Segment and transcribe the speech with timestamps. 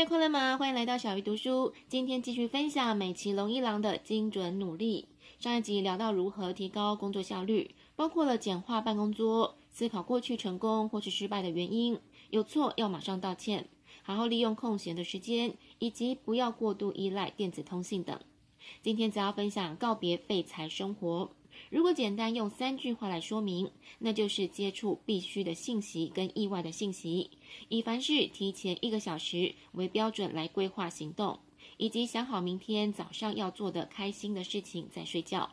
[0.00, 0.56] 家快乐吗？
[0.56, 1.74] 欢迎来到小鱼读书。
[1.86, 5.08] 今天继续分享美琪龙一郎的精准努力。
[5.38, 12.00] 上一集聊到如何提高工作效率，包括了简化办公桌、思考过去成功或是失败的原因，
[12.30, 13.68] 有错要马上道歉，
[14.02, 18.18] 好好利用空闲的时间，以及不要过度依赖电子通信等。
[18.80, 21.30] 今天则要分享告别废材生活。
[21.68, 27.30] 如果简单用三句话来说明，那就是接触必须的信息跟意外的信息，
[27.68, 31.38] 以凡事提前一个小时为标准来规划行动，
[31.76, 35.50] 以及想好明天早上要做的开心的事情再睡觉。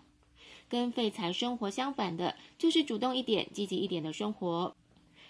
[0.70, 4.76] 跟废材生活相反的，就是主动一点、积极一点的生活。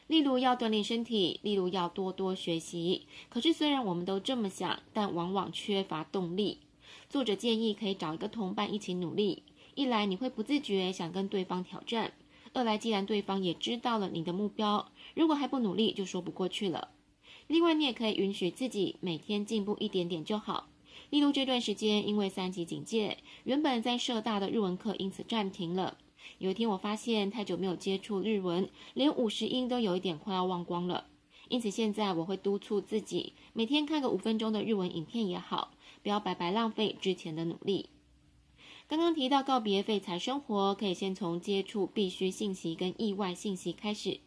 [0.08, 3.06] 例如要锻炼身体，例如要多多学习。
[3.30, 6.60] 可是虽然我们都这么想，但往往缺乏动力。
[7.10, 9.44] 作者建议可以找一个同伴一起努力。
[9.78, 12.12] 一来你会不自觉想跟对方挑战，
[12.52, 16.90] 二来既然对方也知道了你的目标，如果还不努力就说不过去了。
[17.46, 20.68] 另外你也可以允许自己每天进步一点点就好。
[21.12, 25.96] 例如这段时间因为三级警戒，原本在社大的日文课因此暂停了。
[26.40, 31.06] 有一天我发现太久没有接触日文，连五十音都有一点快要忘光了。
[31.50, 35.70] 因此现在我会督促自己每天看个五分钟的日文影片也好，
[36.02, 37.90] 不要白白浪费之前的努力。
[38.90, 44.22] 刚刚提到告别废材生活，可以先从接触必须信息跟意外信息开始。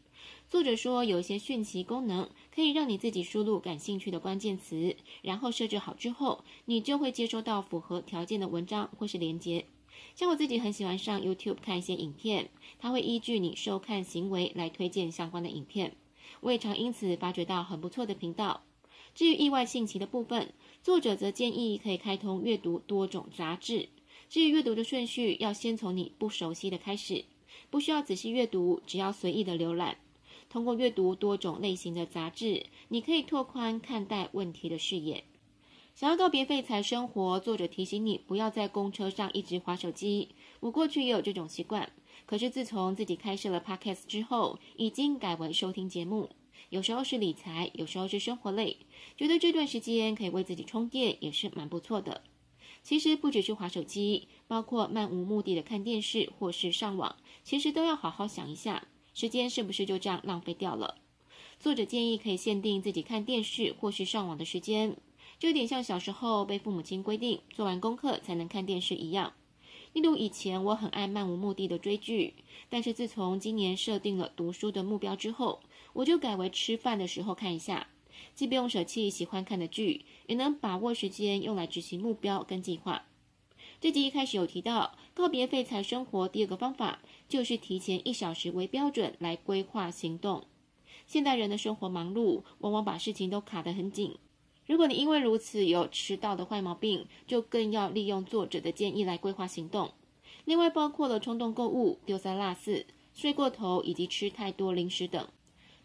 [0.50, 9.64] 作者说，有一些讯息功能可以让你自己输入感兴趣的关键词，然后设置好之后，你就会接收到符合条件的文章或是连接。
[10.14, 15.96] 像我自己很喜欢上 YouTube 看一些影片，它会依据你收看行为来推荐相关的影片。
[16.40, 18.60] 我也常因此发掘到很不错的频道。
[19.14, 20.52] 至于意外信息的部分，
[20.82, 23.88] 作者则建议可以开通阅读多种杂志。
[24.30, 27.24] 至于阅读的顺序，要先从你不熟悉的开始，
[27.68, 29.96] 不需要仔细阅读，只要随意的浏览。
[30.48, 35.24] 通过阅读多种类型的杂志，你可以拓宽看待问题的视野。
[35.96, 40.28] 想要告别废材生活，作者提醒你不要在公车上一直划手机。
[40.60, 41.90] 我过去也有这种习惯，
[42.24, 46.30] 可是自从自己开设了 Podcast 之后，已经改为收听节目。
[46.68, 48.76] 有时候是理财，有时候是生活类，
[49.16, 52.22] 觉得这段时间可以为自己充电，也是蛮不错的。
[52.82, 60.96] 其实不只是划手机，包括漫无目的的看电视或是上网，其实都要好好想一下，时间是不是就这样浪费掉了？
[61.58, 64.96] 作者建议可以限定自己看电视或是上网的时间，
[65.38, 69.34] 就有点像小时候被父母亲规定做完功课才能看电视一样。
[69.92, 72.34] 例如以前我很爱漫无目的的追剧，
[72.68, 75.60] 但是自从今年设定了读书的目标之后，
[75.92, 77.88] 我就改为吃饭的时候看一下。
[78.34, 83.04] 既不用舍弃喜欢看的剧，也能把握时间用来执行目标跟计划。
[83.80, 90.44] 这集一开始有提到，告别废材生活，第二个方法就是提前一小时为标准来规划行动。
[91.06, 94.16] 现代人的生活忙碌，往往把事情都卡得很紧。
[94.66, 99.92] 如果你因为如此有迟到的坏毛病，就更要利用作者的建议来规划行动。
[100.44, 105.26] 另外，包括了冲动购物、丢三落四、睡过头以及吃太多零食等。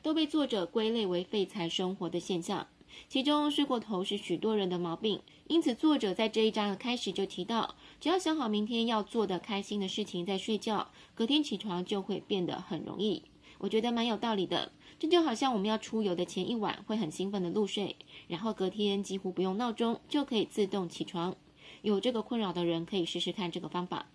[0.05, 2.67] 都被作者归类为废材生活的现象，
[3.09, 5.19] 其中睡过头是许多人的毛病。
[5.47, 13.23] 因此，作者在这一章的开始就提到，只要想好明天要做的开心的事情再睡觉，隔天起床就会变得很容易。
[13.57, 14.71] 我觉得蛮有道理的。
[14.99, 17.95] 这就好像我们要出游的前一晚会很兴奋的入睡，
[18.27, 21.35] 然后隔天几乎不用闹钟就可以自动起床。
[21.81, 24.05] 有这个困扰的人可以试试看这个方法。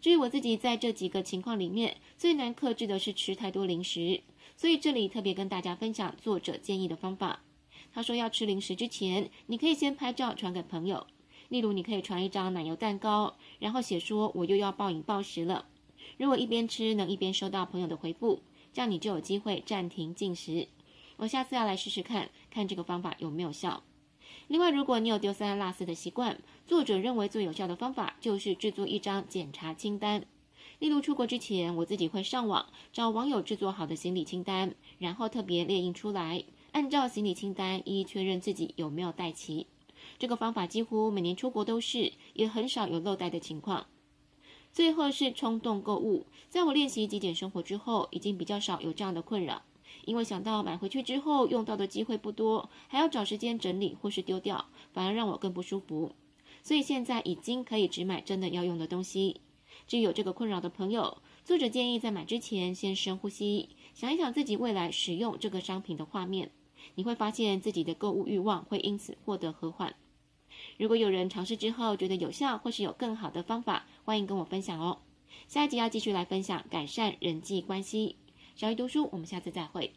[0.00, 4.22] 至于我自己在这几个情况里面，最难克制的是吃太多零食。
[4.56, 7.40] 所以这里特别跟大家分享作者建议的方法。
[7.92, 11.06] 他说要吃零食之前，你可以先拍照传给朋友。
[11.48, 15.66] 例如，你可以传一张奶油蛋糕，然后写说我又要暴饮暴食了。
[16.18, 18.40] 如果一边吃能一边收到朋友的回复，
[18.72, 20.68] 这样你就有机会暂停进食。
[21.16, 23.82] 我下次要来试试看，看这个方法有没有效。
[24.48, 30.24] 另外，如果你有丢三落四的习惯，作者认为最有效的方法就是制作一张检查清单。
[30.78, 39.66] 例如出国之前，我自己会上网找网友制作好的行李清单，然后特别列印出来，按照行李清单一一确认自己有没有带齐。
[40.18, 43.86] 这个方法几乎每年出国都是，也很少有漏带的情况。
[44.72, 49.62] 最后是冲动购物，在我练习极简生活之后，已经比较少有这样的困扰，
[50.04, 56.12] 因为想到买回去之后用到的机会不多，还要找时间整理或是丢掉，反而让我更不舒服。
[56.62, 59.40] 所以现在已经可以只买真的要用的东西。
[59.86, 66.50] 至于有这个困扰的朋友，作者建议在买之前先深呼吸，想一想自己未来使用这个商品的画面，
[66.94, 69.94] 你会发现自己的购物欲望会因此获得和缓。
[70.78, 74.98] 如果有人尝试之后觉得有效，或是有更好的方法，欢迎跟我分享哦。
[75.46, 78.16] 下一集要继续来分享改善人际关系。
[78.56, 79.92] 小鱼读书，我们下次再会。